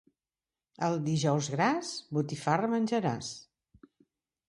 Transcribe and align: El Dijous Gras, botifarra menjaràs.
El 0.87 0.97
Dijous 1.09 1.51
Gras, 1.57 1.93
botifarra 2.19 2.73
menjaràs. 2.75 3.33